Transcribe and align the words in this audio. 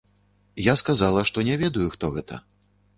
Я 0.71 0.75
сказала, 0.81 1.27
што 1.33 1.47
не 1.51 1.61
ведаю, 1.65 1.87
хто 1.95 2.15
гэта. 2.19 2.45